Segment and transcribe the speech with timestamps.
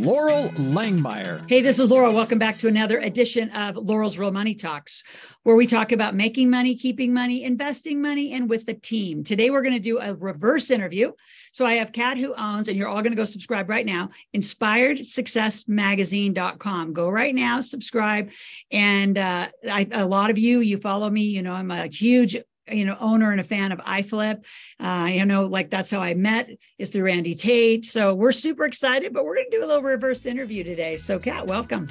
[0.00, 1.44] Loral Langemeier.
[1.46, 2.14] Hey, this is Loral.
[2.14, 5.04] Welcome back to another edition of Loral's Real Money Talks,
[5.42, 9.22] where we talk about making money, keeping money, investing money, and with the team.
[9.22, 11.12] Today, we're going to do a reverse interview.
[11.52, 14.08] So I have Kat who owns, and you're all going to go subscribe right now,
[14.34, 16.92] inspiredsuccessmagazine.com.
[16.94, 18.30] Go right now, subscribe.
[18.70, 22.38] And uh, I, a lot of you, you follow me, you know, I'm a huge
[22.70, 24.44] you know owner and a fan of iFlip.
[24.78, 27.86] Uh, you know, like that's how I met is through Randy Tate.
[27.86, 30.96] So we're super excited, but we're going to do a little reverse interview today.
[30.96, 31.88] So, Kat, welcome.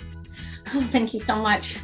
[0.74, 1.80] Oh, thank you so much.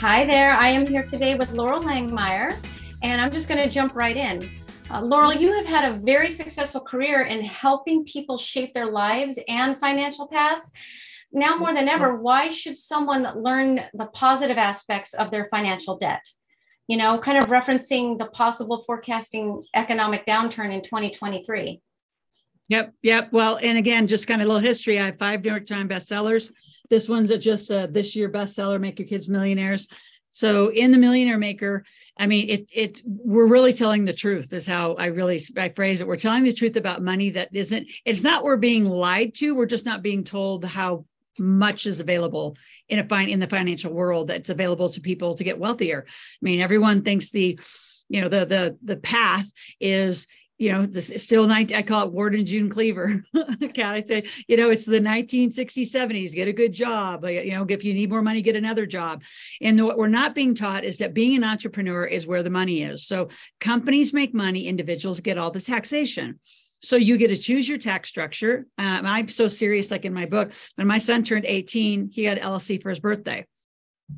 [0.00, 0.52] Hi there.
[0.52, 2.56] I am here today with Loral Langemeier,
[3.02, 4.50] and I'm just going to jump right in.
[4.90, 9.38] Uh, Loral, you have had a very successful career in helping people shape their lives
[9.46, 10.72] and financial paths
[11.32, 16.24] now more than ever, why should someone learn the positive aspects of their financial debt?
[16.88, 21.80] You know, kind of referencing the possible forecasting economic downturn in 2023.
[22.68, 23.32] Yep, yep.
[23.32, 25.00] Well, and again, just kind of a little history.
[25.00, 26.52] I have five New York Times bestsellers.
[26.88, 29.88] This one's a just uh, this year bestseller, Make Your Kids Millionaires.
[30.30, 31.84] So in the Millionaire Maker,
[32.16, 34.52] I mean, it it we're really telling the truth.
[34.52, 36.06] Is how I really I phrase it.
[36.06, 37.88] We're telling the truth about money that isn't.
[38.04, 39.54] It's not we're being lied to.
[39.54, 41.04] We're just not being told how
[41.38, 42.56] much is available
[42.88, 46.04] in a fine in the financial world that's available to people to get wealthier.
[46.06, 47.58] I mean, everyone thinks the,
[48.08, 50.26] you know, the the the path is
[50.60, 53.24] you know, this is still 19, I call it Ward and June Cleaver.
[53.74, 57.24] Can I say, you know, it's the 1960s, 70s, get a good job.
[57.24, 59.22] Uh, you know, if you need more money, get another job.
[59.62, 62.82] And what we're not being taught is that being an entrepreneur is where the money
[62.82, 63.06] is.
[63.06, 66.38] So companies make money, individuals get all the taxation.
[66.80, 68.66] So you get to choose your tax structure.
[68.78, 72.38] Um, I'm so serious, like in my book, when my son turned 18, he got
[72.38, 73.46] LLC for his birthday.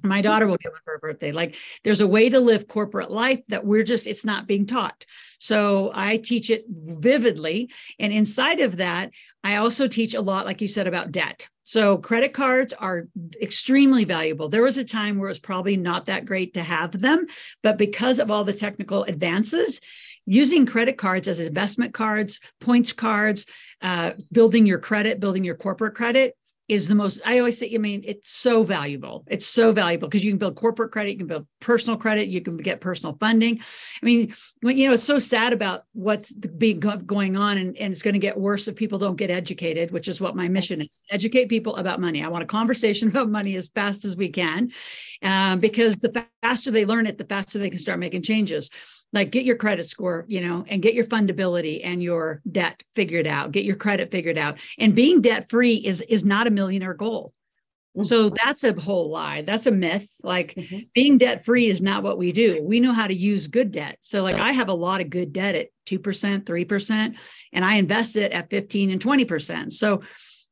[0.02, 1.32] My daughter will get one for her birthday.
[1.32, 5.04] Like there's a way to live corporate life that we're just, it's not being taught.
[5.38, 7.70] So I teach it vividly.
[7.98, 9.10] And inside of that,
[9.44, 11.48] I also teach a lot, like you said, about debt.
[11.64, 13.08] So credit cards are
[13.40, 14.48] extremely valuable.
[14.48, 17.26] There was a time where it was probably not that great to have them,
[17.62, 19.80] but because of all the technical advances,
[20.26, 23.46] using credit cards as investment cards, points cards,
[23.80, 26.36] uh, building your credit, building your corporate credit
[26.68, 29.24] is the most i always say i mean it's so valuable.
[29.28, 32.40] It's so valuable because you can build corporate credit you can build personal credit you
[32.40, 33.58] can get personal funding.
[33.60, 38.02] I mean you know it's so sad about what's being going on and, and it's
[38.02, 41.00] going to get worse if people don't get educated which is what my mission is
[41.10, 42.24] educate people about money.
[42.24, 44.72] I want a conversation about money as fast as we can
[45.22, 48.70] um, because the faster they learn it the faster they can start making changes
[49.12, 53.26] like get your credit score you know and get your fundability and your debt figured
[53.26, 54.58] out get your credit figured out.
[54.78, 57.32] And being debt free is is not a millionaire goal.
[57.96, 58.04] Mm-hmm.
[58.04, 59.42] so that's a whole lie.
[59.42, 60.10] That's a myth.
[60.22, 60.78] Like mm-hmm.
[60.94, 62.62] being debt free is not what we do.
[62.62, 63.98] We know how to use good debt.
[64.00, 67.16] So like i have a lot of good debt at 2% 3%
[67.52, 70.00] and i invest it at 15 and 20% so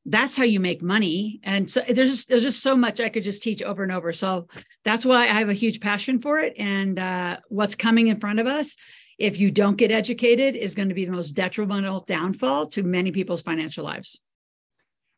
[0.06, 1.40] that's how you make money.
[1.42, 4.12] And so there's just there's just so much i could just teach over and over.
[4.12, 4.48] So
[4.84, 6.54] that's why i have a huge passion for it.
[6.58, 8.76] And uh, what's coming in front of us
[9.18, 13.12] if you don't get educated is going to be the most detrimental downfall to many
[13.12, 14.18] people's financial lives.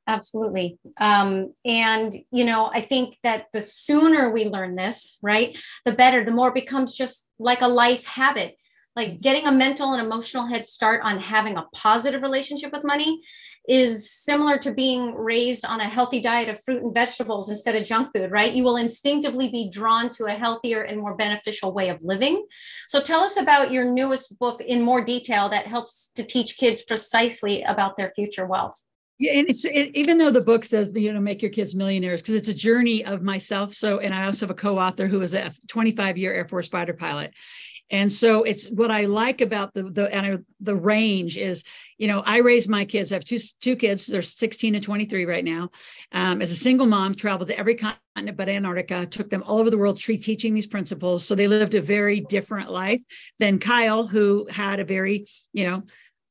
[0.08, 0.76] Absolutely.
[1.00, 6.24] Um, and you know i think that the sooner we learn this right the better
[6.24, 8.56] the more it becomes just like a life habit
[8.94, 13.22] like getting a mental and emotional head start on having a positive relationship with money
[13.68, 17.84] is similar to being raised on a healthy diet of fruit and vegetables instead of
[17.84, 18.52] junk food, right?
[18.52, 22.44] You will instinctively be drawn to a healthier and more beneficial way of living.
[22.88, 26.82] So tell us about your newest book in more detail that helps to teach kids
[26.82, 28.84] precisely about their future wealth.
[29.18, 32.20] Yeah, and it's it, even though the book says you know make your kids millionaires
[32.20, 33.72] because it's a journey of myself.
[33.72, 36.94] So, and I also have a co-author who is a 25 year Air Force fighter
[36.94, 37.32] pilot,
[37.92, 41.62] and so it's what I like about the the and I, the range is,
[41.98, 43.12] you know, I raised my kids.
[43.12, 44.06] I have two two kids.
[44.06, 45.68] They're 16 and 23 right now.
[46.10, 49.04] Um, as a single mom, traveled to every continent but Antarctica.
[49.06, 51.24] Took them all over the world, tree teaching these principles.
[51.24, 53.02] So they lived a very different life
[53.38, 55.82] than Kyle, who had a very, you know,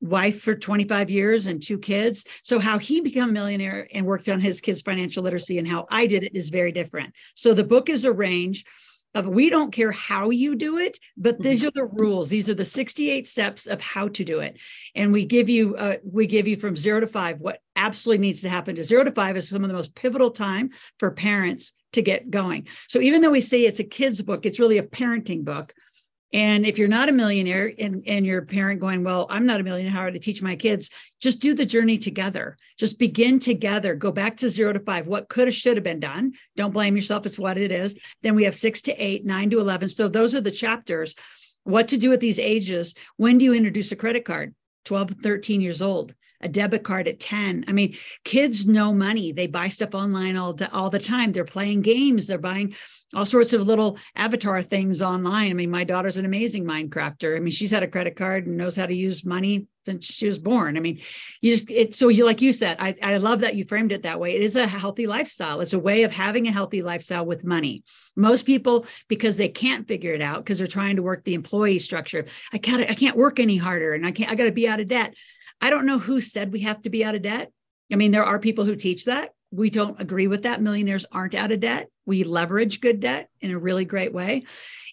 [0.02, 2.26] wife for 25 years and two kids.
[2.42, 5.86] So how he became a millionaire and worked on his kids' financial literacy and how
[5.92, 7.14] I did it is very different.
[7.36, 8.66] So the book is a range
[9.14, 11.68] of we don't care how you do it but these mm-hmm.
[11.68, 12.30] are the rules.
[12.30, 14.58] These are the 68 steps of how to do it.
[14.96, 18.42] And we give you uh, we give you from 0 to 5 what absolutely needs
[18.42, 21.74] to happen to 0 to 5 is some of the most pivotal time for parents
[21.94, 22.68] to get going.
[22.88, 25.74] So even though we say it's a kids book it's really a parenting book
[26.34, 29.64] and if you're not a millionaire and, and your parent going, well, I'm not a
[29.64, 30.90] millionaire, how are to teach my kids?
[31.20, 32.58] Just do the journey together.
[32.78, 33.96] Just begin together.
[33.96, 35.08] Go back to zero to five.
[35.08, 36.34] What could have, should have been done.
[36.56, 37.26] Don't blame yourself.
[37.26, 38.00] It's what it is.
[38.22, 39.90] Then we have six to eight, nine to 11.
[39.90, 41.16] So those are the chapters.
[41.64, 42.96] What to do at these ages.
[43.18, 44.56] When do you introduce a credit card?
[44.86, 47.66] 12, 13 years old a debit card at 10.
[47.68, 49.32] I mean, kids know money.
[49.32, 51.32] They buy stuff online all the, all the time.
[51.32, 52.28] They're playing games.
[52.28, 52.76] They're buying
[53.14, 55.52] all sorts of little avatar things online.
[55.52, 57.36] I mean, my daughter's an amazing Minecrafter.
[57.36, 60.28] I mean, she's had a credit card and knows how to use money since she
[60.28, 60.78] was born.
[60.78, 61.02] I mean,
[61.42, 64.04] you just it so you like you said, I, I love that you framed it
[64.04, 64.36] that way.
[64.36, 65.60] It is a healthy lifestyle.
[65.62, 67.84] It's a way of having a healthy lifestyle with money.
[68.16, 71.80] Most people, because they can't figure it out, because they're trying to work the employee
[71.80, 72.26] structure.
[72.54, 74.88] I can't I can't work any harder and I can't I gotta be out of
[74.88, 75.16] debt.
[75.62, 77.52] I don't know who said we have to be out of debt.
[77.92, 79.30] I mean, there are people who teach that.
[79.52, 80.62] We don't agree with that.
[80.62, 81.90] Millionaires aren't out of debt.
[82.06, 84.46] We leverage good debt in a really great way.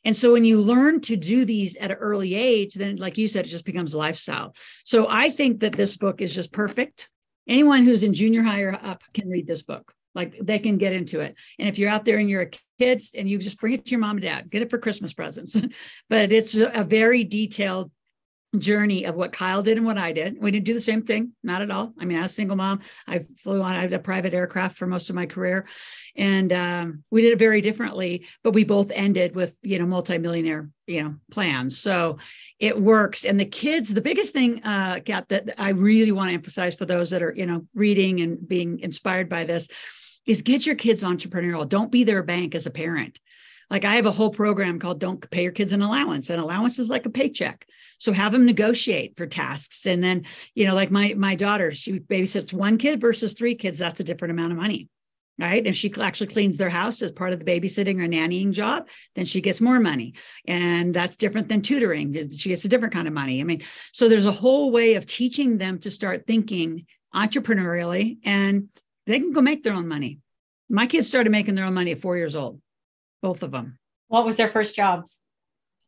[0.04, 3.28] And so when you learn to do these at an early age, then, like you
[3.28, 4.54] said, it just becomes a lifestyle.
[4.84, 7.08] So I think that this book is just perfect.
[7.48, 9.92] Anyone who's in junior high or up can read this book.
[10.14, 11.36] Like they can get into it.
[11.58, 13.90] And if you're out there and you're a kid and you just bring it to
[13.92, 15.56] your mom and dad, get it for Christmas presents.
[16.10, 17.92] but it's a very detailed
[18.60, 20.40] journey of what Kyle did and what I did.
[20.40, 21.92] We didn't do the same thing, not at all.
[21.98, 22.80] I mean, I was a single mom.
[23.06, 25.66] I flew on I had a private aircraft for most of my career,
[26.16, 28.26] and um, we did it very differently.
[28.42, 31.78] But we both ended with you know multimillionaire you know plans.
[31.78, 32.18] So
[32.58, 33.24] it works.
[33.24, 36.86] And the kids, the biggest thing, uh, Kat, that I really want to emphasize for
[36.86, 39.68] those that are you know reading and being inspired by this
[40.26, 41.68] is get your kids entrepreneurial.
[41.68, 43.18] Don't be their bank as a parent.
[43.70, 46.30] Like I have a whole program called Don't Pay Your Kids an Allowance.
[46.30, 47.66] An allowance is like a paycheck.
[47.98, 49.86] So have them negotiate for tasks.
[49.86, 50.24] And then,
[50.54, 53.78] you know, like my my daughter, she babysits one kid versus three kids.
[53.78, 54.88] That's a different amount of money.
[55.38, 55.64] Right.
[55.64, 59.24] And she actually cleans their house as part of the babysitting or nannying job, then
[59.24, 60.14] she gets more money.
[60.48, 62.12] And that's different than tutoring.
[62.30, 63.40] She gets a different kind of money.
[63.40, 63.62] I mean,
[63.92, 68.68] so there's a whole way of teaching them to start thinking entrepreneurially and
[69.06, 70.18] they can go make their own money.
[70.68, 72.60] My kids started making their own money at four years old
[73.22, 73.78] both of them.
[74.08, 75.22] What was their first jobs?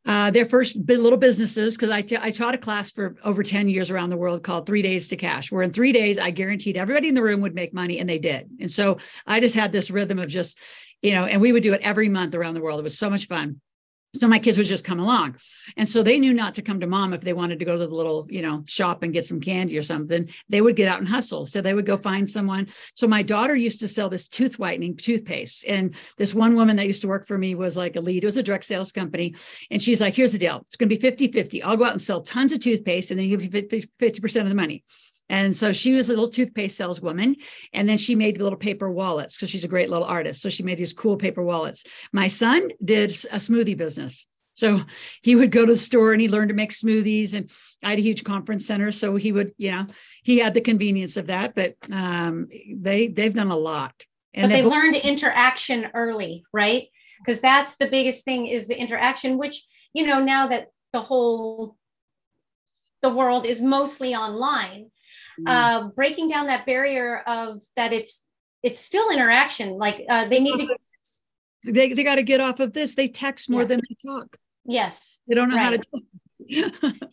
[0.06, 3.68] Uh, their first little businesses, because I, t- I taught a class for over 10
[3.68, 6.78] years around the world called Three Days to Cash, where in three days, I guaranteed
[6.78, 8.48] everybody in the room would make money, and they did.
[8.60, 8.96] And so
[9.26, 10.58] I just had this rhythm of just,
[11.02, 12.80] you know, and we would do it every month around the world.
[12.80, 13.60] It was so much fun
[14.14, 15.36] so my kids would just come along.
[15.76, 17.86] And so they knew not to come to mom if they wanted to go to
[17.86, 20.28] the little you know shop and get some candy or something.
[20.48, 21.46] They would get out and hustle.
[21.46, 22.68] So they would go find someone.
[22.96, 25.64] So my daughter used to sell this tooth whitening toothpaste.
[25.66, 28.26] And this one woman that used to work for me was like a lead it
[28.26, 29.34] was a direct sales company.
[29.70, 30.62] And she's like here's the deal.
[30.66, 33.20] It's going to be 50 50 i'll go out and sell tons of toothpaste and
[33.20, 34.84] then you give me 50% of the money
[35.30, 37.36] and so she was a little toothpaste saleswoman.
[37.72, 40.42] And then she made little paper wallets because she's a great little artist.
[40.42, 41.84] So she made these cool paper wallets.
[42.12, 44.26] My son did a smoothie business.
[44.54, 44.80] So
[45.22, 47.34] he would go to the store and he learned to make smoothies.
[47.34, 47.48] And
[47.84, 48.90] I had a huge conference center.
[48.90, 49.86] So he would, you know,
[50.24, 51.54] he had the convenience of that.
[51.54, 53.94] But um, they they've done a lot.
[54.34, 56.88] And but they learned interaction early, right?
[57.24, 61.76] Because that's the biggest thing is the interaction, which, you know, now that the whole
[63.00, 64.89] the world is mostly online
[65.40, 65.48] mm.
[65.48, 68.26] uh, breaking down that barrier of that it's
[68.62, 70.76] it's still interaction like uh, they need to
[71.64, 73.68] they, they got to get off of this they text more yeah.
[73.68, 75.62] than they talk yes they don't know right.
[75.62, 76.94] how to talk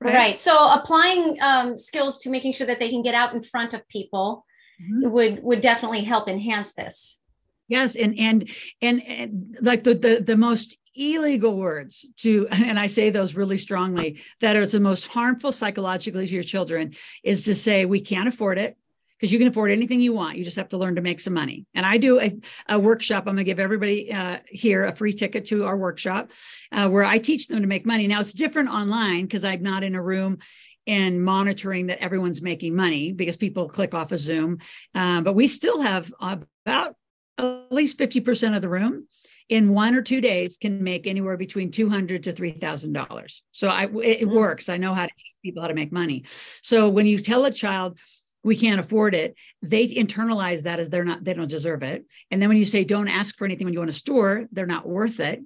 [0.00, 0.14] right?
[0.14, 0.38] right?
[0.38, 3.86] so applying um, skills to making sure that they can get out in front of
[3.88, 4.44] people
[4.82, 5.10] mm-hmm.
[5.10, 7.20] would would definitely help enhance this
[7.68, 8.50] yes and and
[8.82, 13.58] and, and like the, the the most illegal words to and i say those really
[13.58, 18.28] strongly that are the most harmful psychologically to your children is to say we can't
[18.28, 18.76] afford it
[19.18, 20.36] because you can afford anything you want.
[20.36, 21.64] You just have to learn to make some money.
[21.74, 22.38] And i do a,
[22.68, 23.24] a workshop.
[23.26, 26.30] I'm going to give everybody uh, here a free ticket to our workshop
[26.72, 28.06] uh, where i teach them to make money.
[28.06, 30.38] Now it's different online because i'm not in a room
[30.86, 34.58] and monitoring that everyone's making money because people click off a zoom
[34.94, 36.94] uh, but we still have about
[37.38, 39.06] at least 50% of the room
[39.48, 43.88] in one or two days can make anywhere between 200 to $3000 so i it,
[44.22, 44.34] mm.
[44.34, 44.68] works.
[44.68, 46.24] I know how to teach people how to make money.
[46.62, 47.98] So when you tell a child
[48.42, 52.04] we can't afford it they internalize that as they're not they don't deserve it.
[52.30, 54.66] And then when you say don't ask for anything when you want a store they're
[54.66, 55.42] not worth it.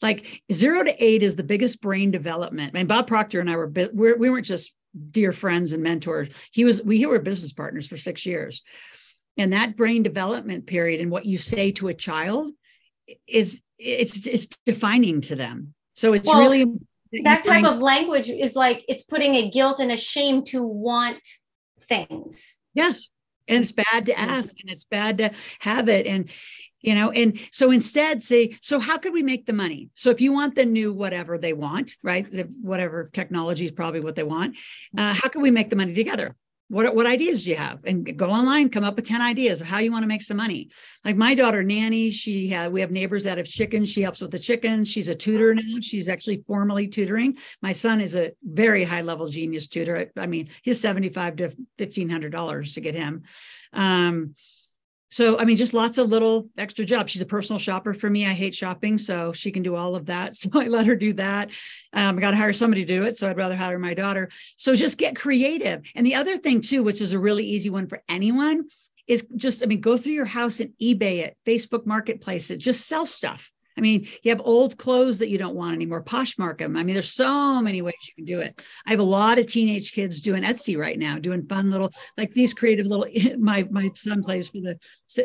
[0.00, 2.72] Like zero to eight is the biggest brain development.
[2.74, 4.72] I mean, bob proctor and i were we're, we weren't just
[5.10, 6.28] dear friends and mentors.
[6.52, 8.62] He was we were business partners for six years.
[9.38, 12.50] And that brain development period and what you say to a child
[13.26, 15.74] is it's it's defining to them.
[15.94, 16.66] So it's Well, really
[17.24, 21.20] that type of language is like it's putting a guilt and a shame to want
[21.82, 22.60] things.
[22.74, 23.08] Yes.
[23.48, 26.06] And it's bad to ask and it's bad to have it.
[26.06, 26.30] And,
[26.80, 29.90] you know, and so instead say, so how could we make the money?
[29.94, 32.30] So if you want the new whatever they want, right?
[32.30, 34.56] The, whatever technology is probably what they want.
[34.96, 36.36] Uh, how can we make the money together?
[36.72, 37.80] What, what ideas do you have?
[37.84, 40.38] And go online, come up with 10 ideas of how you want to make some
[40.38, 40.70] money.
[41.04, 43.90] Like my daughter, Nanny, she had, we have neighbors that have chickens.
[43.90, 44.88] She helps with the chickens.
[44.88, 45.80] She's a tutor now.
[45.82, 47.36] She's actually formally tutoring.
[47.60, 50.10] My son is a very high level genius tutor.
[50.16, 51.48] I mean, he's 75 to
[51.78, 53.24] $1,500 to get him.
[53.74, 54.34] Um,
[55.12, 57.12] so, I mean, just lots of little extra jobs.
[57.12, 58.26] She's a personal shopper for me.
[58.26, 60.32] I hate shopping, so she can do all of that.
[60.42, 61.50] So I let her do that.
[61.92, 63.18] Um, I got to hire somebody to do it.
[63.18, 64.30] So I'd rather hire my daughter.
[64.56, 65.82] So just get creative.
[65.94, 68.64] And the other thing, too, which is a really easy one for anyone,
[69.06, 72.88] is just, I mean, go through your house and eBay it, Facebook Marketplace it, just
[72.88, 73.52] sell stuff.
[73.76, 76.76] I mean, you have old clothes that you don't want anymore, Poshmark them.
[76.76, 78.60] I mean, there's so many ways you can do it.
[78.86, 82.32] I have a lot of teenage kids doing Etsy right now, doing fun little, like
[82.32, 83.06] these creative little.
[83.38, 84.78] My my son plays for the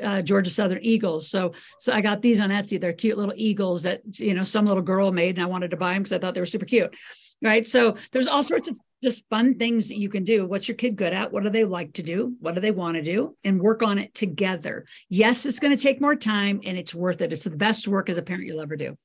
[0.03, 2.79] uh, Georgia Southern Eagles, so so I got these on Etsy.
[2.79, 5.77] They're cute little eagles that you know some little girl made, and I wanted to
[5.77, 6.95] buy them because I thought they were super cute.
[7.41, 7.67] Right.
[7.67, 10.45] So there's all sorts of just fun things that you can do.
[10.45, 11.31] What's your kid good at?
[11.31, 12.35] What do they like to do?
[12.39, 13.35] What do they want to do?
[13.43, 14.85] And work on it together.
[15.09, 17.31] Yes, it's going to take more time and it's worth it.
[17.31, 18.97] It's the best work as a parent you'll ever do.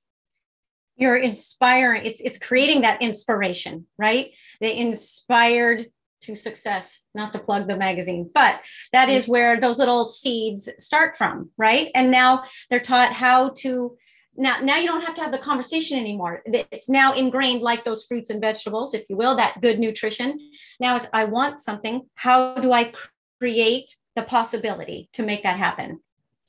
[0.97, 4.33] You're inspiring, it's it's creating that inspiration, right?
[4.61, 5.87] The inspired
[6.23, 8.61] to success, not to plug the magazine, but
[8.93, 11.91] that is where those little seeds start from, right?
[11.95, 13.97] And now they're taught how to
[14.37, 16.43] now now you don't have to have the conversation anymore.
[16.47, 20.39] It's now ingrained like those fruits and vegetables if you will that good nutrition.
[20.81, 22.03] Now it's i want something.
[22.15, 22.93] How do i
[23.39, 26.01] create the possibility to make that happen?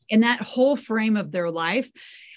[0.10, 1.90] In that whole frame of their life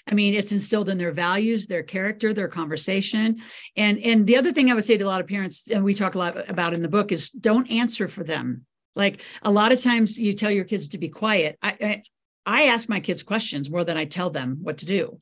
[0.09, 3.41] i mean it's instilled in their values their character their conversation.
[3.75, 5.93] And and the other thing i would say to a lot of parents and we
[5.93, 8.65] talk a lot about in the book is don't answer for them.
[8.95, 11.57] Like a lot of times you tell your kids to be quiet.
[11.61, 12.03] I, I
[12.49, 15.19] I ask my kids questions more than I tell them what to do.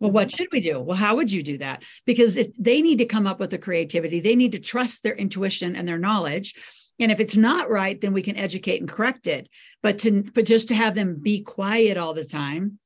[0.00, 0.36] Well, what mm-hmm.
[0.36, 0.80] should we do?
[0.80, 1.82] Well, how would you do that?
[2.06, 4.20] Because they need to come up with the creativity.
[4.20, 6.54] They need to trust their intuition and their knowledge.
[7.00, 9.48] And if it's not right, then we can educate and correct it.
[9.82, 12.78] But to but just to have them be quiet all the time,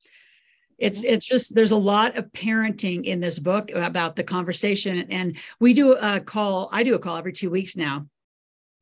[0.79, 1.15] it's mm-hmm.
[1.15, 5.07] it's just there's a lot of parenting in this book about the conversation.
[5.11, 6.69] And we do a call.
[6.73, 8.07] I do a call every two weeks now,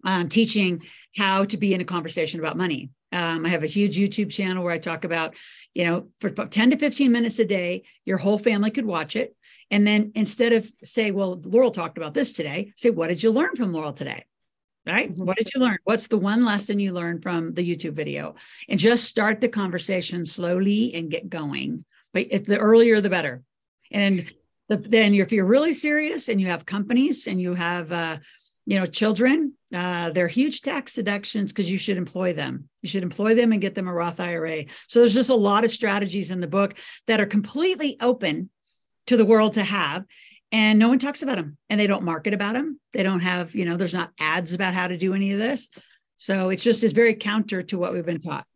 [0.04, 0.82] um, teaching
[1.16, 2.90] how to be in a conversation about money.
[3.12, 5.34] Um, I have a huge YouTube channel where I talk about,
[5.74, 9.34] you know, for 10 to 15 minutes a day, your whole family could watch it.
[9.70, 13.30] And then instead of say, well, Loral talked about this today, say, what did you
[13.30, 14.26] learn from Loral today?
[14.86, 15.12] Right?
[15.14, 15.24] Mhm.
[15.24, 15.78] What did you learn?
[15.84, 18.36] What's the one lesson you learned from the YouTube video?
[18.68, 21.84] And just start the conversation slowly and get going.
[22.12, 23.42] But it, the earlier, the better.
[23.92, 24.30] And
[24.68, 28.18] the, then if you're really serious and you have companies and you have, uh,
[28.70, 32.68] you know, children, uh, they're huge tax deductions because you should employ them.
[32.82, 34.66] You should employ them and get them a Roth IRA.
[34.86, 38.48] So there's just a lot of strategies in the book that are completely open
[39.08, 40.04] to the world to have.
[40.52, 42.78] And no one talks about them and they don't market about them.
[42.92, 45.68] They don't have, you know, there's not ads about how to do any of this.
[46.16, 48.46] So it's just is very counter to what we've been taught.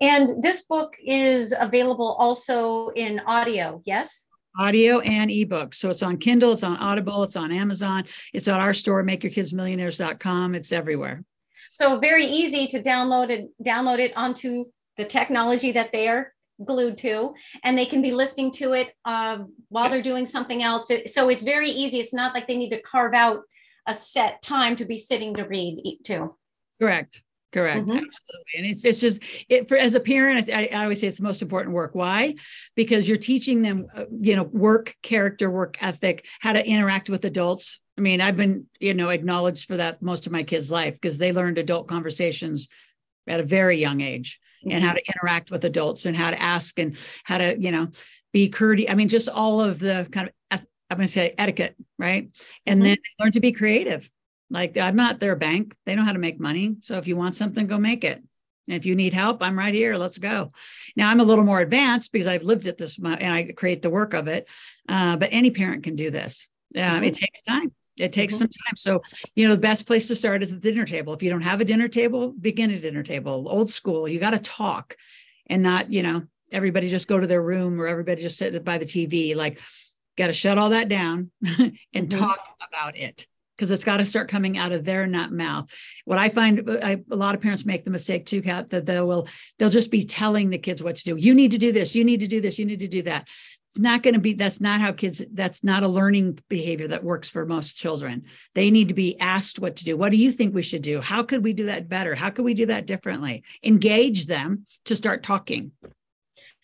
[0.00, 4.28] and this book is available also in audio yes
[4.58, 5.74] Audio and ebook.
[5.74, 10.54] So it's on Kindle, it's on Audible, it's on Amazon, it's on our store, makeyourkidsmillionaires.com.
[10.54, 11.24] It's everywhere.
[11.72, 14.64] so very easy to download it download it onto
[14.96, 16.32] the technology that they are
[16.64, 17.34] glued to
[17.64, 21.42] and they can be listening to it uh, while they're doing something else so it's
[21.42, 23.40] very easy it's not like they need to carve out
[23.86, 26.34] a set time to be sitting to read too
[26.78, 27.22] Correct.
[27.56, 27.86] Correct.
[27.86, 27.96] Mhm.
[27.96, 28.52] Absolutely.
[28.58, 31.22] And it's it's just it for as a parent, I, I always say it's the
[31.22, 31.94] most important work.
[31.94, 32.34] Why?
[32.74, 37.24] Because you're teaching them, uh, you know, work character, work ethic, how to interact with
[37.24, 37.80] adults.
[37.96, 41.16] I mean, I've been, you know, acknowledged for that most of my kids' life because
[41.16, 42.68] they learned adult conversations
[43.26, 44.38] at a very young age
[44.70, 47.88] and how to interact with adults and how to ask and how to, you know,
[48.34, 48.90] be courteous.
[48.90, 52.28] I mean, just all of the kind of I'm going to say etiquette, right?
[52.66, 52.84] And Mhm.
[52.84, 54.10] then learn to be creative.
[54.50, 55.74] Like I'm not their bank.
[55.84, 56.76] They know how to make money.
[56.82, 58.22] So if you want something, go make it.
[58.68, 59.96] And if you need help, I'm right here.
[59.96, 60.50] Let's go.
[60.96, 63.90] Now I'm a little more advanced because I've lived it this and I create the
[63.90, 64.48] work of it.
[64.88, 66.48] Uh, but any parent can do this.
[66.76, 67.72] Um, It takes time.
[67.96, 68.38] It takes Mhm.
[68.38, 68.76] some time.
[68.76, 69.02] So,
[69.34, 71.14] you know, the best place to start is the dinner table.
[71.14, 73.46] If you don't have a dinner table, begin a dinner table.
[73.48, 74.96] Old school, you got to talk
[75.46, 78.78] and not, you know, everybody just go to their room or everybody just sit by
[78.78, 79.34] the TV.
[79.34, 79.60] Like,
[80.16, 81.30] got to shut all that down
[81.94, 82.18] and Mhm.
[82.18, 83.26] talk about it
[83.56, 85.70] because it's got to start coming out of their not mouth.
[86.04, 88.86] What I find, uh, I, a lot of parents make the mistake too, Kat, that
[88.86, 91.16] they will they'll just be telling the kids what to do.
[91.16, 91.94] You need to do this.
[91.94, 92.58] You need to do this.
[92.58, 93.28] You need to do that.
[93.68, 94.34] It's not going to be.
[94.34, 95.22] That's not how kids.
[95.32, 98.24] That's not a learning behavior that works for most children.
[98.54, 99.96] They need to be asked what to do.
[99.96, 101.00] What do you think we should do?
[101.00, 102.14] How could we do that better?
[102.14, 103.42] How could we do that differently?
[103.64, 105.72] Engage them to start talking,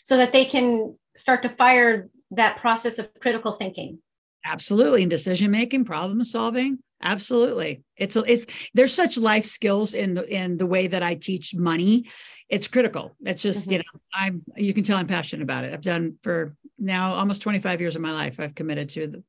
[0.04, 3.98] so that they can start to fire that process of critical thinking
[4.44, 7.82] absolutely and decision making problem solving absolutely.
[7.96, 12.06] It's it's there's such life skills in the in the way that i teach money.
[12.48, 13.16] It's critical.
[13.20, 13.72] It's just mm-hmm.
[13.72, 15.72] you know i'm you can tell i'm passionate about it.
[15.72, 19.22] I've done for now almost 25 years of my life i've committed to the,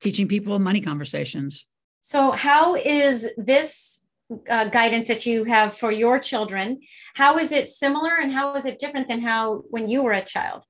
[0.00, 1.66] teaching people money conversations.
[2.00, 4.04] So how is this
[4.48, 6.80] uh, guidance that you have for your children
[7.14, 10.22] how is it similar and how is it different than how when you were a
[10.22, 10.64] child?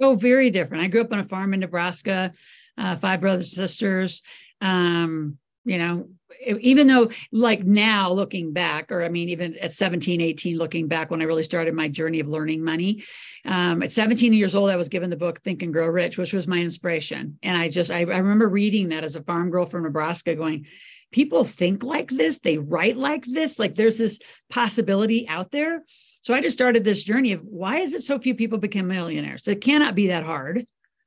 [0.00, 0.84] Oh very different.
[0.84, 2.32] I grew up on a farm in nebraska
[2.78, 4.22] uh, five brothers and sisters.
[4.60, 6.08] Um, you know,
[6.46, 11.10] even though like now looking back, or I mean, even at 17, 18, looking back
[11.10, 13.02] when I really started my journey of learning money,
[13.46, 16.32] um, at 17 years old, I was given the book Think and Grow Rich, which
[16.32, 17.38] was my inspiration.
[17.42, 20.66] And I just, I, I remember reading that as a farm girl from Nebraska going,
[21.12, 24.18] people think like this, they write like this, like there's this
[24.50, 25.82] possibility out there.
[26.22, 29.46] So I just started this journey of why is it so few people become millionaires?
[29.46, 30.66] It cannot be that hard.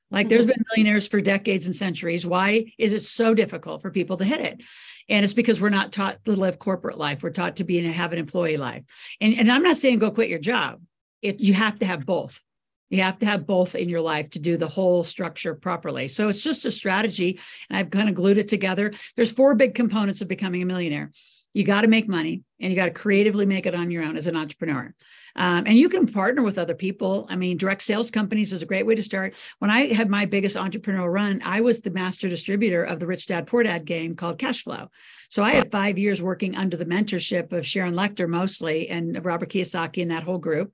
[0.09, 0.51] Like there's mm-hmm.
[0.51, 2.25] been millionaires for decades and centuries.
[2.25, 4.63] Why is it so difficult for people to hit it?
[5.09, 7.23] And it's because we're not taught to live corporate life.
[7.23, 8.83] We're taught to be and have an employee life.
[9.19, 10.81] And, and I'm not saying go quit your job.
[11.21, 12.41] It, you have to have both.
[12.89, 16.07] You have to have both in your life to do the whole structure properly.
[16.07, 17.39] So it's just a strategy.
[17.69, 18.93] And I've kind of glued it together.
[19.15, 21.11] There's four big components of becoming a millionaire.
[21.57, 24.15] You got to make money and you got to creatively make it on your own
[24.15, 24.93] as an entrepreneur.
[25.35, 27.25] Um, and you can partner with other people.
[27.31, 29.33] I mean, direct sales companies is a great way to start.
[29.57, 33.25] When I had my biggest entrepreneurial run, I was the master distributor of the Rich
[33.25, 34.89] Dad Poor Dad game called Cashflow.
[35.29, 39.49] So I had five years working under the mentorship of Sharon Lechter mostly and Robert
[39.49, 40.71] Kiyosaki and that whole group.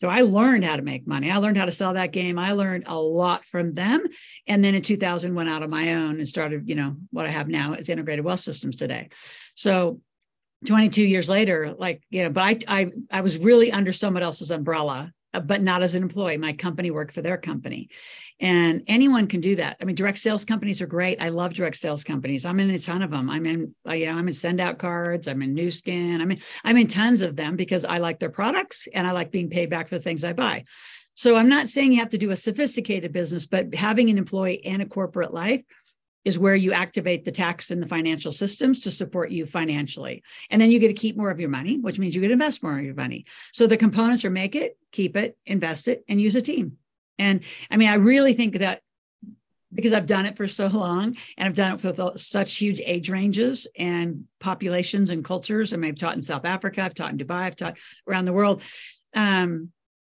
[0.00, 1.30] So I learned how to make money.
[1.30, 2.36] I learned how to sell that game.
[2.36, 4.02] I learned a lot from them.
[4.48, 7.30] And then in 2000 went out on my own and started, you know, what I
[7.30, 9.08] have now is integrated wealth systems today.
[9.54, 10.00] So
[10.64, 14.50] 22 years later, like, you know, but I, I, I was really under someone else's
[14.50, 16.38] umbrella, uh, but not as an employee.
[16.38, 17.90] My company worked for their company.
[18.40, 19.76] And anyone can do that.
[19.80, 21.22] I mean, direct sales companies are great.
[21.22, 22.44] I love direct sales companies.
[22.44, 23.30] I'm in a ton of them.
[23.30, 25.26] I'm in, uh, you know, I'm in send out cards.
[25.28, 26.20] I'm in Nu Skin.
[26.20, 29.30] I'm in, I'm in tons of them because I like their products and I like
[29.30, 30.64] being paid back for the things I buy.
[31.14, 34.62] So I'm not saying you have to do a sophisticated business, but having an employee
[34.66, 35.62] and a corporate life
[36.26, 40.24] is where you activate the tax and the financial systems to support you financially.
[40.50, 42.32] And then you get to keep more of your money, which means you get to
[42.32, 43.26] invest more of your money.
[43.52, 46.78] So the components are make it, keep it, invest it, and use a team.
[47.16, 48.82] And I mean, I really think that
[49.72, 53.08] because I've done it for so long and I've done it with such huge age
[53.08, 55.72] ranges and populations and cultures.
[55.72, 58.32] I mean, I've taught in South Africa, I've taught in Dubai, I've taught around the
[58.32, 58.62] world.
[59.14, 59.70] Um,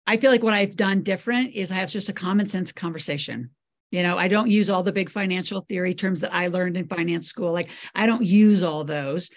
[0.06, 3.50] I feel like what I've done different is I have just a common sense conversation
[3.90, 6.88] you know, I don't use all the big financial theory terms that I learned in
[6.88, 7.52] finance school.
[7.52, 9.30] Like, I don't use all those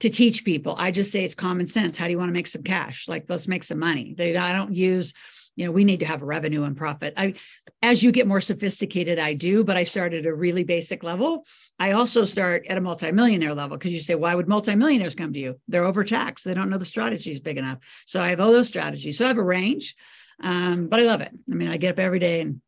[0.00, 0.76] to teach people.
[0.78, 1.96] I just say it's common sense.
[1.96, 3.08] How do you want to make some cash?
[3.08, 4.14] Like, let's make some money.
[4.16, 5.14] They, I don't use,
[5.56, 7.14] you know, we need to have revenue and profit.
[7.16, 7.34] I,
[7.82, 11.44] as you get more sophisticated, I do, but I start at a really basic level.
[11.78, 15.38] I also start at a multimillionaire level because you say, why would multimillionaires come to
[15.38, 15.58] you?
[15.66, 16.44] They're overtaxed.
[16.44, 17.78] They don't know the strategy is big enough.
[18.06, 19.16] So I have all those strategies.
[19.16, 19.96] So I have a range,
[20.42, 21.32] um, but I love it.
[21.50, 22.60] I mean, I get up every day and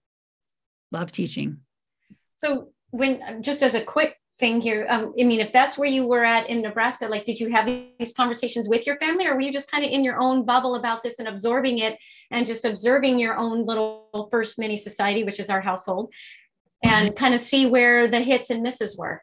[0.91, 1.59] love teaching.
[2.37, 6.07] So when just as a quick thing here, um, I mean, if that's where you
[6.07, 9.41] were at in Nebraska, like, did you have these conversations with your family, or were
[9.41, 11.99] you just kind of in your own bubble about this and absorbing it
[12.31, 16.13] and just observing your own little first mini society, which is our household,
[16.85, 19.23] and kind of see where the hits and misses were?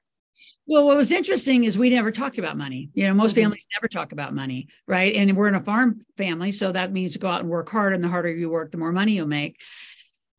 [0.68, 2.90] Well, what was interesting is we never talked about money.
[2.94, 3.44] You know, most mm-hmm.
[3.44, 5.16] families never talk about money, right?
[5.16, 7.94] And we're in a farm family, so that means to go out and work hard,
[7.94, 9.62] and the harder you work, the more money you'll make.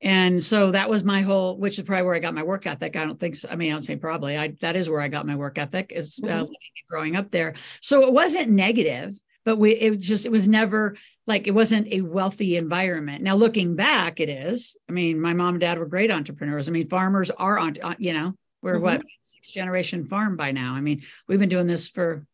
[0.03, 2.97] And so that was my whole, which is probably where I got my work ethic.
[2.97, 3.49] I don't think so.
[3.51, 4.37] I mean, I don't say probably.
[4.37, 6.53] I that is where I got my work ethic is uh, mm-hmm.
[6.91, 7.55] growing up there.
[7.81, 12.03] So it wasn't negative, but we it just it was never like it wasn't a
[12.03, 13.23] wealthy environment.
[13.23, 14.77] Now looking back, it is.
[14.89, 16.69] I mean, my mom and dad were great entrepreneurs.
[16.69, 17.79] I mean, farmers are on.
[17.99, 18.83] You know, we're mm-hmm.
[18.83, 20.75] what six generation farm by now.
[20.75, 22.27] I mean, we've been doing this for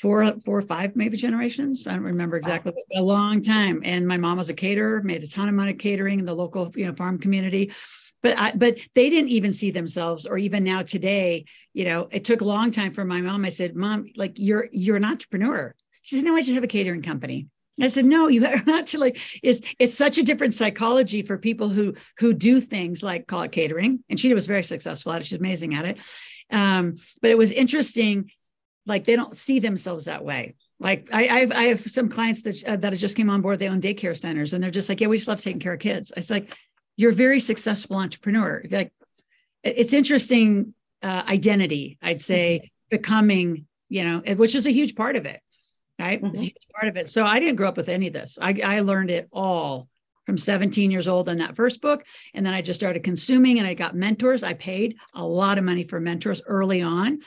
[0.00, 1.86] four, four or five maybe generations.
[1.86, 3.82] I don't remember exactly, a long time.
[3.84, 6.72] And my mom was a caterer, made a ton of money catering in the local,
[6.76, 7.72] you know, farm community.
[8.22, 12.24] But I, but they didn't even see themselves, or even now today, you know, it
[12.24, 13.44] took a long time for my mom.
[13.44, 16.68] I said, "Mom, like you're you're an entrepreneur." She said, "No, I just have a
[16.68, 17.46] catering company."
[17.80, 22.34] I said, no, you actually it's it's such a different psychology for people who who
[22.34, 24.02] do things like call it catering.
[24.10, 25.26] And she was very successful at it.
[25.26, 25.98] She's amazing at it
[26.50, 28.30] Um, but it was interesting.
[28.88, 30.54] Like they don't see themselves that way.
[30.80, 33.58] Like I, I have, I have some clients that uh, that just came on board.
[33.58, 35.80] They own daycare centers, and they're just like, yeah, we just love taking care of
[35.80, 36.12] kids.
[36.16, 36.56] It's like
[36.96, 38.62] you're a very successful entrepreneur.
[38.70, 38.92] Like
[39.62, 42.96] it's interesting uh, identity, I'd say, mm-hmm.
[42.96, 45.40] becoming, you know, which is a huge part of it,
[45.98, 46.18] right?
[46.18, 46.26] Mm-hmm.
[46.28, 47.10] It's a huge part of it.
[47.10, 48.38] So I didn't grow up with any of this.
[48.40, 49.88] I, I learned it all
[50.26, 52.04] from 17 years old in that first book.
[52.34, 54.42] And then I just started consuming and I got mentors.
[54.42, 57.20] I paid a lot of money for mentors early on.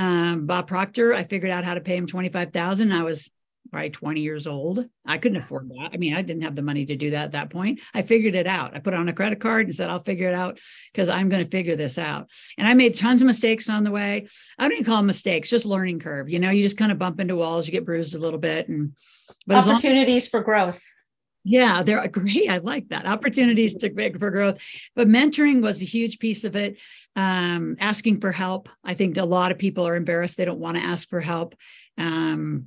[0.00, 2.90] Um, Bob Proctor, I figured out how to pay him 25,000.
[2.90, 3.30] I was
[3.70, 4.86] probably 20 years old.
[5.04, 5.90] I couldn't afford that.
[5.92, 7.80] I mean, I didn't have the money to do that at that point.
[7.92, 8.74] I figured it out.
[8.74, 10.58] I put it on a credit card and said, I'll figure it out
[10.90, 12.30] because I'm going to figure this out.
[12.56, 14.26] And I made tons of mistakes on the way.
[14.58, 16.30] I don't even call them mistakes, just learning curve.
[16.30, 18.70] You know, you just kind of bump into walls, you get bruised a little bit
[18.70, 18.94] and
[19.46, 20.82] but opportunities for growth.
[21.42, 22.50] Yeah, they're great.
[22.50, 23.06] I like that.
[23.06, 24.62] Opportunities to big for growth.
[24.94, 26.78] But mentoring was a huge piece of it.
[27.16, 28.68] Um, asking for help.
[28.84, 30.36] I think a lot of people are embarrassed.
[30.36, 31.54] They don't want to ask for help.
[31.96, 32.66] Um,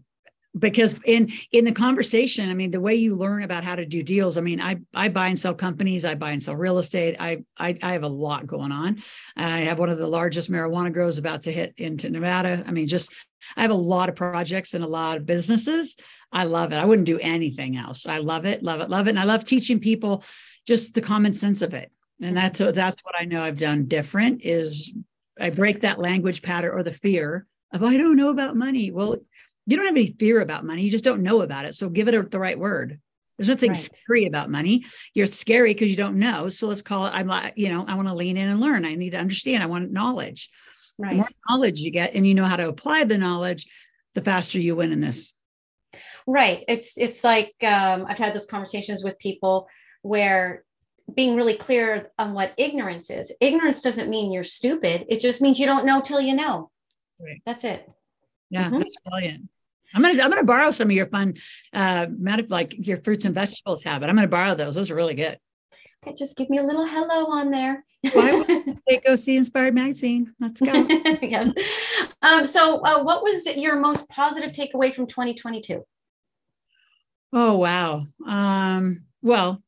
[0.57, 4.03] because in in the conversation i mean the way you learn about how to do
[4.03, 7.15] deals i mean i i buy and sell companies i buy and sell real estate
[7.19, 9.01] i i, I have a lot going on
[9.35, 12.87] i have one of the largest marijuana grows about to hit into nevada i mean
[12.87, 13.11] just
[13.57, 15.95] i have a lot of projects and a lot of businesses
[16.33, 16.77] I love it.
[16.77, 18.07] I wouldn't do anything else.
[18.07, 19.11] I love it, love it, love it.
[19.11, 20.23] And I love teaching people
[20.65, 21.91] just the common sense of it.
[22.21, 24.91] And that's that's what I know I've done different is
[25.39, 28.91] I break that language pattern or the fear of I don't know about money.
[28.91, 29.17] Well,
[29.65, 30.83] you don't have any fear about money.
[30.83, 31.75] You just don't know about it.
[31.75, 32.99] So give it a, the right word.
[33.37, 33.77] There's nothing right.
[33.77, 34.85] scary about money.
[35.13, 36.49] You're scary because you don't know.
[36.49, 37.13] So let's call it.
[37.13, 38.85] I'm like, you know, I want to lean in and learn.
[38.85, 39.63] I need to understand.
[39.63, 40.49] I want knowledge.
[40.97, 41.11] Right.
[41.11, 43.67] The more knowledge you get, and you know how to apply the knowledge,
[44.13, 45.33] the faster you win in this.
[46.27, 46.63] Right.
[46.67, 49.67] It's it's like um, I've had those conversations with people
[50.03, 50.63] where
[51.13, 53.33] being really clear on what ignorance is.
[53.41, 55.05] Ignorance doesn't mean you're stupid.
[55.09, 56.69] It just means you don't know till you know.
[57.19, 57.41] Right.
[57.45, 57.89] That's it.
[58.49, 58.77] Yeah, mm-hmm.
[58.77, 59.49] that's brilliant.
[59.93, 61.35] I'm gonna I'm gonna borrow some of your fun,
[61.73, 62.07] uh,
[62.49, 64.09] like your fruits and vegetables habit.
[64.09, 64.75] I'm gonna borrow those.
[64.75, 65.37] Those are really good.
[66.05, 67.83] Okay, just give me a little hello on there.
[68.11, 70.33] Why would say go see Inspired Magazine?
[70.39, 70.71] Let's go.
[71.21, 71.53] yes.
[72.21, 75.83] Um, so, uh, what was your most positive takeaway from 2022?
[77.31, 78.03] Oh wow.
[78.27, 79.63] Um, well,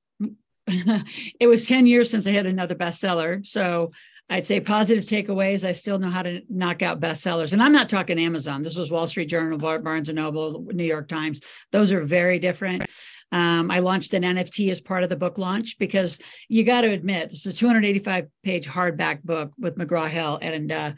[0.68, 3.46] it was 10 years since I had another bestseller.
[3.46, 3.92] So
[4.30, 5.64] I'd say positive takeaways.
[5.64, 7.54] I still know how to knock out bestsellers.
[7.54, 8.64] And I'm not talking Amazon.
[8.64, 11.42] This was Wall Street Journal, Barnes and Noble, New York Times.
[11.72, 12.86] Those are very different.
[13.32, 16.90] Um, I launched an NFT as part of the book launch because you got to
[16.90, 20.40] admit, this is a 285 page hardback book with McGraw Hill.
[20.42, 20.94] And uh,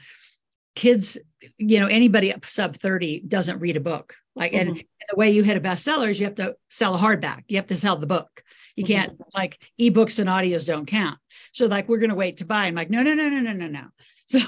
[0.76, 1.18] kids,
[1.58, 4.16] you know, anybody up sub 30 doesn't read a book.
[4.36, 4.70] Like, mm-hmm.
[4.70, 7.44] and, the way you hit a bestseller is you have to sell a hardback.
[7.48, 8.44] You have to sell the book.
[8.76, 8.94] You mm-hmm.
[8.94, 11.18] can't like ebooks and audios don't count.
[11.58, 12.66] So like we're going to wait to buy.
[12.66, 13.84] I'm like, no, no, no, no, no, no, no.
[14.30, 14.40] So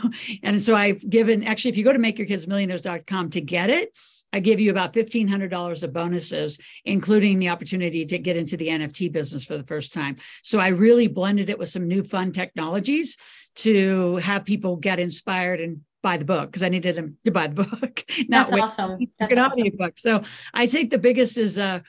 [0.43, 3.98] and so I've given actually, if you go to makeyourkidsmillionaires.com to get it,
[4.34, 9.10] I give you about $1,500 of bonuses, including the opportunity to get into the NFT
[9.10, 10.17] business for the first time.
[10.43, 13.15] So I really blended it with some new fun technologies
[13.56, 17.48] to have people get inspired and buy the book because I needed them to buy
[17.48, 18.04] the book.
[18.28, 19.00] That's awesome.
[19.17, 19.69] That's awesome.
[19.78, 19.93] book.
[19.98, 21.80] So I think the biggest is uh,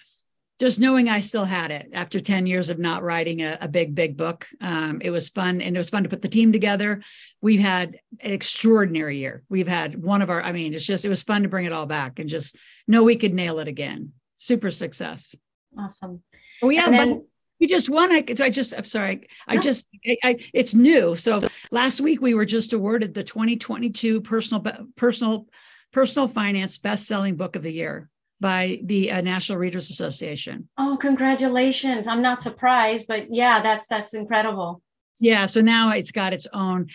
[0.61, 3.95] just knowing I still had it after 10 years of not writing a, a big,
[3.95, 4.47] big book.
[4.61, 7.01] Um, it was fun and it was fun to put the team together.
[7.41, 9.43] We've had an extraordinary year.
[9.49, 11.73] We've had one of our, I mean, it's just, it was fun to bring it
[11.73, 14.13] all back and just know we could nail it again.
[14.37, 15.35] Super success.
[15.79, 16.23] Awesome.
[16.61, 17.25] We have, then,
[17.59, 18.13] we just won.
[18.13, 19.29] I, I just, I'm sorry.
[19.49, 19.63] I no.
[19.63, 21.17] just, I, I, it's new.
[21.17, 21.37] So
[21.71, 24.63] last week we were just awarded the 2022 personal,
[24.95, 25.47] personal,
[25.91, 28.10] personal finance best-selling book of the year
[28.41, 30.69] by the uh, National Readers Association.
[30.79, 32.07] Oh, congratulations.
[32.07, 34.83] I'm not surprised, but yeah, that's, that's incredible.
[35.21, 35.45] Yeah.
[35.47, 36.89] So now it's got its own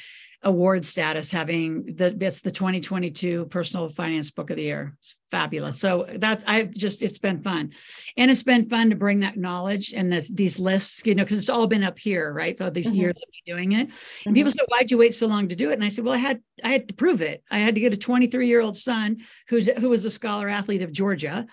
[0.45, 4.95] award status having the it's the 2022 personal finance book of the year.
[4.99, 5.79] It's fabulous.
[5.79, 7.71] So that's i've just it's been fun.
[8.15, 11.39] And it's been fun to bring that knowledge and this, these lists you know because
[11.39, 12.95] it's all been up here right for these mm-hmm.
[12.95, 13.79] years of me doing it.
[13.79, 14.34] And mm-hmm.
[14.34, 15.73] people said why'd you wait so long to do it?
[15.73, 17.43] And i said well i had i had to prove it.
[17.49, 19.17] I had to get a 23 year old son
[19.49, 21.47] who's who was a scholar athlete of georgia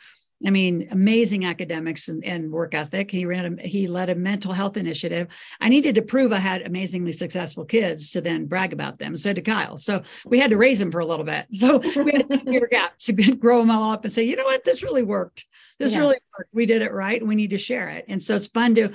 [0.47, 3.11] I mean, amazing academics and, and, work ethic.
[3.11, 5.29] He ran a, he led a mental health initiative.
[5.61, 9.17] I needed to prove I had amazingly successful kids to then brag about them.
[9.17, 9.77] So did Kyle.
[9.79, 11.47] So we had to raise him for a little bit.
[11.53, 14.45] So we had to year gap to grow them all up and say, you know
[14.45, 15.47] what, this really worked.
[15.79, 16.01] This yeah.
[16.01, 16.51] really worked.
[16.53, 17.25] We did it right.
[17.25, 18.05] We need to share it.
[18.09, 18.91] And so it's fun to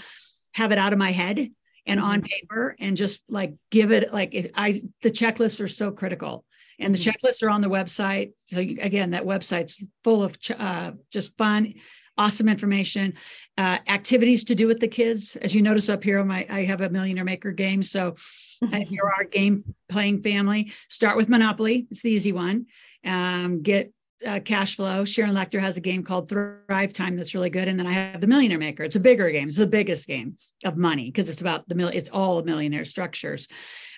[0.53, 1.49] have it out of my head
[1.86, 2.27] and on mm-hmm.
[2.27, 6.43] paper and just like give it like I the checklists are so critical
[6.80, 7.10] and the mm-hmm.
[7.10, 8.32] checklists are on the website.
[8.38, 11.74] So you, again, that website's full of ch- uh, just fun
[12.18, 13.13] awesome information,
[13.58, 15.36] uh, activities to do with the kids.
[15.36, 17.84] As you notice up here, my I have a Millionaire Maker game.
[17.84, 18.16] So
[18.62, 21.88] if you're our game playing family, start with Monopoly.
[21.92, 22.66] It's the easy one.
[23.06, 23.94] Um, get
[24.26, 25.06] uh, cash flow.
[25.06, 28.22] Sharon Lechter has a game called Thrive Time that's really good, and then I have
[28.22, 28.84] the Millionaire Maker.
[28.84, 29.48] It's a bigger game.
[29.48, 31.90] It's the biggest game of money because it's about the mill.
[31.90, 33.48] It's all millionaire structures.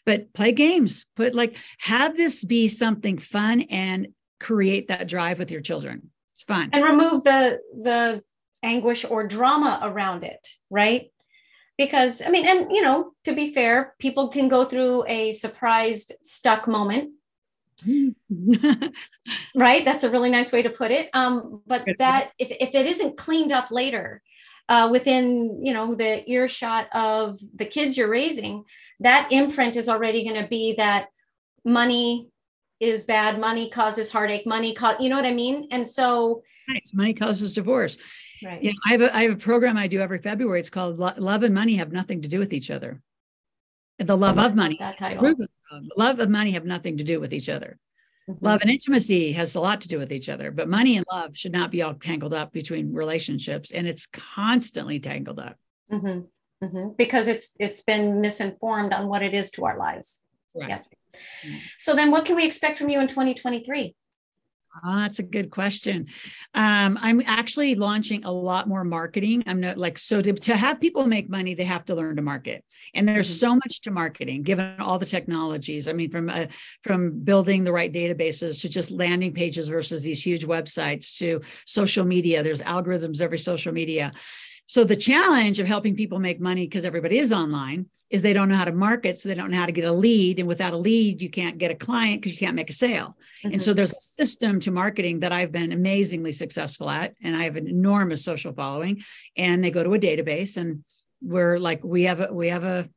[0.05, 1.05] But play games.
[1.15, 4.09] Put like have this be something fun and
[4.39, 6.11] create that drive with your children.
[6.33, 6.69] It's fun.
[6.73, 8.23] And remove the the
[8.63, 11.11] anguish or drama around it, right?
[11.77, 16.13] Because I mean, and you know, to be fair, people can go through a surprised
[16.21, 17.11] stuck moment
[19.55, 22.85] right that's a really nice way to put it um, but that if, if it
[22.85, 24.21] isn't cleaned up later
[24.69, 28.63] uh, within you know the earshot of the kids you're raising
[28.99, 31.07] that imprint is already going to be that
[31.65, 32.29] money
[32.79, 35.67] is bad money causes heartache money co- you know what i mean?
[35.71, 36.87] And so right.
[36.93, 37.97] money causes divorce.
[38.41, 38.63] Right.
[38.63, 40.61] You know, I, have a, I have a program i do every february.
[40.61, 43.01] It's called love and money have nothing to do with each other.
[43.97, 44.77] The love of money.
[44.79, 45.35] That title.
[45.97, 47.77] love of money have nothing to do with each other
[48.29, 48.45] mm-hmm.
[48.45, 51.35] love and intimacy has a lot to do with each other but money and love
[51.35, 55.57] should not be all tangled up between relationships and it's constantly tangled up
[55.91, 56.65] mm-hmm.
[56.65, 56.89] Mm-hmm.
[56.97, 60.23] because it's it's been misinformed on what it is to our lives
[60.55, 60.69] right.
[60.69, 60.79] yeah
[61.77, 63.95] so then what can we expect from you in 2023
[64.83, 66.07] Oh, that's a good question.
[66.53, 69.43] Um, I'm actually launching a lot more marketing.
[69.47, 72.21] I'm not like so to, to have people make money, they have to learn to
[72.21, 73.39] market, and there's mm-hmm.
[73.39, 75.87] so much to marketing given all the technologies.
[75.87, 76.45] I mean, from uh,
[76.83, 82.05] from building the right databases to just landing pages versus these huge websites to social
[82.05, 82.43] media.
[82.43, 84.11] There's algorithms every social media.
[84.69, 88.49] So the challenge of helping people make money because everybody is online is they don't
[88.49, 90.73] know how to market, so they don't know how to get a lead, and without
[90.73, 93.17] a lead, you can't get a client because you can't make a sale.
[93.43, 93.53] Mm-hmm.
[93.53, 93.77] And so mm-hmm.
[93.77, 97.67] there's a system to marketing that I've been amazingly successful at, and I have an
[97.67, 99.01] enormous social following.
[99.35, 100.83] And they go to a database, and
[101.19, 102.87] we're like we have a we have a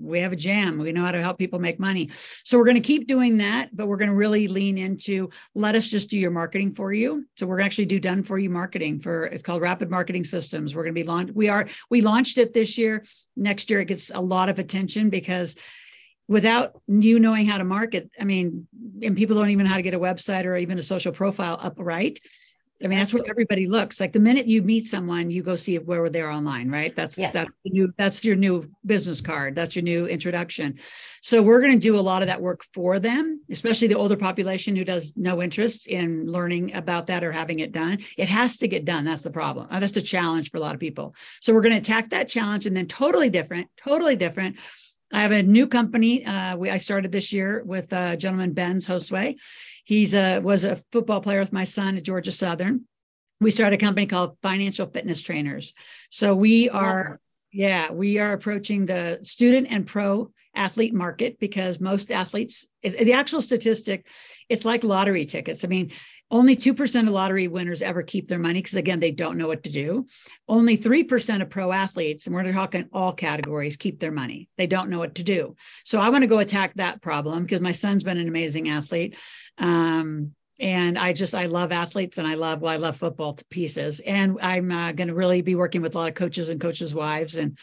[0.00, 0.78] we have a jam.
[0.78, 2.10] We know how to help people make money.
[2.44, 5.74] So we're going to keep doing that, but we're going to really lean into let
[5.74, 7.26] us just do your marketing for you.
[7.36, 10.24] So we're going to actually do done for you marketing for it's called Rapid Marketing
[10.24, 10.74] Systems.
[10.74, 11.34] We're going to be launched.
[11.34, 13.04] We are we launched it this year.
[13.36, 15.54] Next year it gets a lot of attention because
[16.28, 18.66] without you knowing how to market, I mean,
[19.02, 21.58] and people don't even know how to get a website or even a social profile
[21.60, 22.18] up right.
[22.82, 24.00] I mean, that's where everybody looks.
[24.00, 26.94] Like the minute you meet someone, you go see where they're online, right?
[26.94, 27.32] That's yes.
[27.32, 29.54] that's new that's your new business card.
[29.54, 30.78] That's your new introduction.
[31.22, 34.16] So we're going to do a lot of that work for them, especially the older
[34.16, 37.98] population who does no interest in learning about that or having it done.
[38.18, 39.04] It has to get done.
[39.04, 39.68] That's the problem.
[39.70, 41.14] That's the challenge for a lot of people.
[41.40, 44.56] So we're going to attack that challenge, and then totally different, totally different.
[45.12, 46.24] I have a new company.
[46.24, 49.36] Uh, we I started this year with uh, gentleman Ben's Josue
[49.84, 52.86] He's a was a football player with my son at Georgia Southern.
[53.40, 55.74] We started a company called Financial Fitness Trainers.
[56.10, 57.18] So we are,
[57.50, 63.14] yeah, we are approaching the student and pro athlete market because most athletes is the
[63.14, 64.06] actual statistic
[64.50, 65.90] it's like lottery tickets i mean
[66.32, 69.64] only 2% of lottery winners ever keep their money because, again, they don't know what
[69.64, 70.06] to do.
[70.48, 74.48] Only 3% of pro athletes, and we're talking all categories, keep their money.
[74.56, 75.54] They don't know what to do.
[75.84, 79.16] So I want to go attack that problem because my son's been an amazing athlete.
[79.58, 83.44] Um, and I just, I love athletes and I love, well, I love football to
[83.46, 84.00] pieces.
[84.00, 86.94] And I'm uh, going to really be working with a lot of coaches and coaches'
[86.94, 87.58] wives and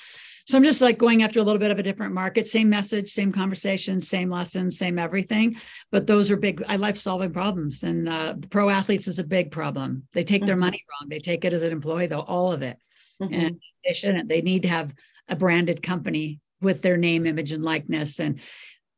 [0.49, 3.11] so I'm just like going after a little bit of a different market, same message,
[3.11, 5.57] same conversation, same lessons, same everything.
[5.91, 6.63] But those are big.
[6.67, 10.07] I like solving problems, and uh, pro athletes is a big problem.
[10.11, 10.47] They take mm-hmm.
[10.47, 11.07] their money wrong.
[11.07, 12.79] They take it as an employee, though, all of it,
[13.21, 13.31] mm-hmm.
[13.31, 14.27] and they shouldn't.
[14.27, 14.91] They need to have
[15.27, 18.39] a branded company with their name, image, and likeness, and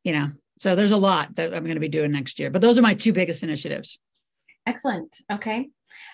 [0.04, 0.30] you know.
[0.58, 2.48] So there's a lot that I'm going to be doing next year.
[2.48, 3.98] But those are my two biggest initiatives.
[4.66, 5.14] Excellent.
[5.30, 5.68] Okay.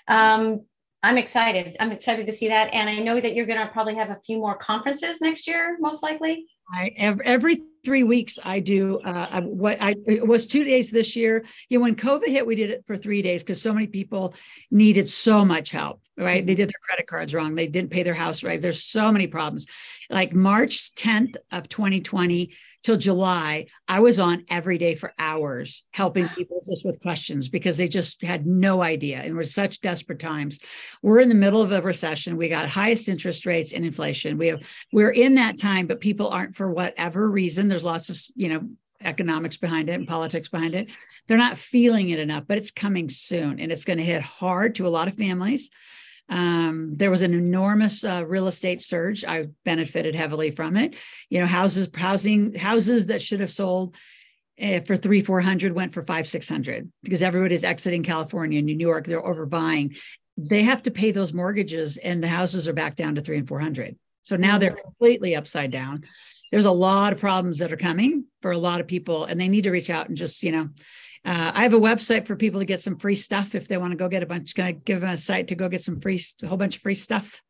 [0.09, 0.65] Um,
[1.03, 1.77] I'm excited.
[1.79, 2.73] I'm excited to see that.
[2.73, 5.77] And I know that you're going to probably have a few more conferences next year,
[5.81, 6.47] most likely.
[6.73, 11.45] I every, three weeks I do uh, what I it was two days this year.
[11.71, 14.35] You know, when COVID hit, we did it for three days because so many people
[14.71, 16.03] needed so much help.
[16.17, 16.45] Right?
[16.45, 17.55] They did their credit cards wrong.
[17.55, 18.61] They didn't pay their house right.
[18.61, 19.67] There's so many problems.
[20.11, 22.51] Like March 10th of 2020,
[22.83, 27.77] till July, I was on every day for hours helping people just with questions because
[27.77, 30.61] they just had no idea and were such desperate times.
[31.03, 32.37] We're in the middle of a recession.
[32.37, 34.39] We got highest interest rates and inflation.
[34.39, 34.63] We have
[34.93, 37.69] we're in that time, but people aren't for whatever reason.
[37.69, 38.69] There's lots of, you know,
[39.01, 40.91] economics behind it and politics behind it.
[41.27, 44.75] They're not feeling it enough, but it's coming soon and it's going to hit hard
[44.77, 45.71] to a lot of families.
[46.29, 49.25] Um, there was an enormous uh, real estate surge.
[49.25, 50.97] I benefited heavily from it.
[51.31, 53.97] You know, houses, housing, houses that should have sold
[54.63, 58.67] uh, for three, four hundred went for five, six hundred because everybody's exiting California and
[58.67, 59.07] New York.
[59.07, 59.97] They're overbuying.
[60.37, 63.49] they have to pay those mortgages and the houses are back down to three and
[63.49, 63.97] 400.
[64.23, 66.05] So now they're completely upside down.
[66.53, 69.49] There's a lot of problems that are coming for a lot of people, and they
[69.49, 70.69] need to reach out and just, you know,
[71.29, 73.93] uh, I have a website for people to get some free stuff if they want
[73.93, 74.55] to go get a bunch.
[74.55, 76.83] Can I give them a site to go get some free, a whole bunch of
[76.83, 77.43] free stuff?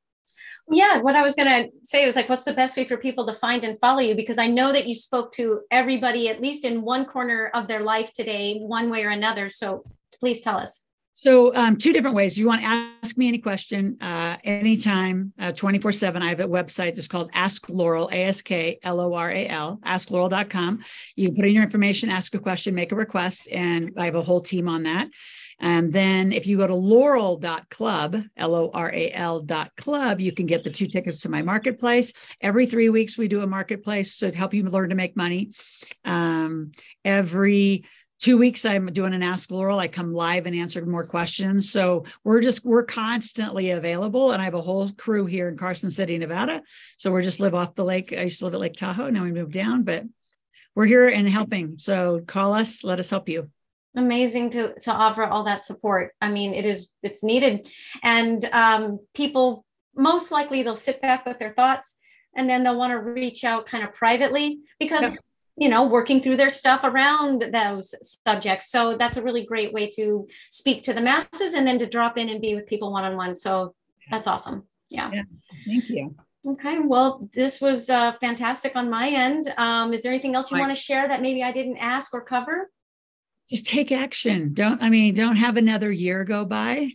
[0.68, 3.24] Yeah, what I was going to say was like, what's the best way for people
[3.26, 4.16] to find and follow you?
[4.16, 7.84] Because I know that you spoke to everybody, at least in one corner of their
[7.84, 9.48] life today, one way or another.
[9.48, 9.84] So
[10.18, 10.84] please tell us.
[11.20, 12.34] So, um, two different ways.
[12.34, 16.22] If You want to ask me any question uh, anytime, uh, 24 7.
[16.22, 19.48] I have a website that's called Ask Loral, A S K L O R A
[19.48, 20.78] L, askloral.com.
[21.16, 24.14] You can put in your information, ask a question, make a request, and I have
[24.14, 25.08] a whole team on that.
[25.58, 30.30] And then if you go to loral.club, L O R A L dot club, you
[30.30, 32.12] can get the two tickets to my marketplace.
[32.40, 35.50] Every three weeks, we do a marketplace to help you learn to make money.
[36.04, 36.70] Um,
[37.04, 37.86] every
[38.18, 41.70] two weeks i'm doing an ask loral i come live and answer more questions.
[41.70, 45.90] So we're just we're constantly available and i have a whole crew here in carson
[45.90, 46.62] city nevada.
[46.96, 48.12] So we're just live off the lake.
[48.12, 50.04] I used to live at lake tahoe now we moved down but
[50.74, 51.78] we're here and helping.
[51.78, 53.50] So call us let us help you.
[53.96, 56.14] Amazing to to offer all that support.
[56.20, 57.68] I mean it is it's needed.
[58.02, 59.64] And um, people
[59.96, 61.96] most likely they'll sit back with their thoughts
[62.36, 65.18] and then they'll want to reach out kind of privately because
[65.58, 67.94] you know working through their stuff around those
[68.26, 68.70] subjects.
[68.70, 72.16] So that's a really great way to speak to the masses and then to drop
[72.16, 73.34] in and be with people one-on-one.
[73.34, 73.74] So
[74.10, 74.64] that's awesome.
[74.88, 75.22] Yeah, yeah.
[75.66, 76.14] thank you.
[76.46, 76.78] Okay.
[76.78, 79.52] Well this was uh, fantastic on my end.
[79.58, 82.22] Um, is there anything else you want to share that maybe i didn't ask or
[82.22, 82.70] cover?
[83.48, 84.54] Just take action.
[84.54, 86.92] Don't i mean don't have another year go by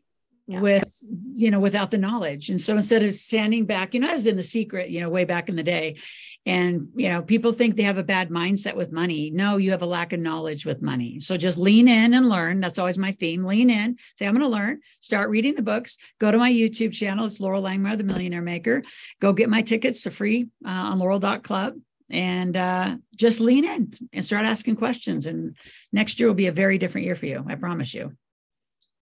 [0.47, 0.61] yeah.
[0.61, 2.49] with you know without the knowledge.
[2.49, 5.09] And so instead of standing back you know i was in the secret you know
[5.09, 5.97] way back in the day
[6.45, 9.29] and you know people think they have a bad mindset with money.
[9.29, 11.19] No you have a lack of knowledge with money.
[11.19, 12.59] So just lean in and learn.
[12.59, 13.45] That's always my theme.
[13.45, 13.97] Lean in.
[14.15, 14.81] Say i'm going to learn.
[14.99, 15.97] Start reading the books.
[16.19, 17.25] Go to my youtube channel.
[17.25, 18.83] It's loral langemeier the millionaire maker.
[19.19, 20.03] Go get my tickets.
[20.03, 21.75] To free uh, on loral.club
[22.09, 25.27] and uh, just lean in and start asking questions.
[25.27, 25.55] And
[25.91, 27.45] next year will be a very different year for you.
[27.47, 28.17] I promise you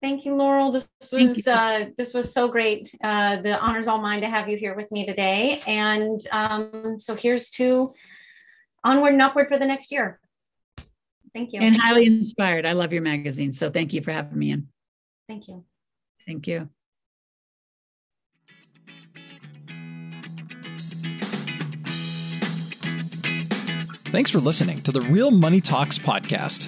[0.02, 0.72] Thank you, Loral.
[0.72, 2.94] This was uh, this was so great.
[3.04, 5.62] Uh, the honor's all mine to have you here with me today.
[5.68, 7.94] And um, so here's to
[8.84, 10.20] onward and upward for the next year.
[11.34, 11.60] Thank you.
[11.62, 12.66] And highly inspired.
[12.66, 13.52] I love your magazine.
[13.52, 14.68] So thank you for having me in.
[15.28, 15.66] Thank you.
[16.26, 16.70] Thank you.
[24.12, 26.68] Thanks for listening to the Real Money Talks podcast.